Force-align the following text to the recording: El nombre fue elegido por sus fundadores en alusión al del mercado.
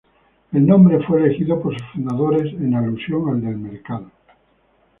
El 0.51 0.65
nombre 0.65 0.99
fue 1.05 1.19
elegido 1.23 1.61
por 1.61 1.77
sus 1.77 1.87
fundadores 1.91 2.51
en 2.53 2.73
alusión 2.73 3.29
al 3.29 3.39
del 3.41 3.57
mercado. 3.59 4.09